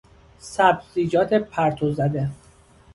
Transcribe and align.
سبزیجات 0.39 1.33
پرتوزده 1.33 2.29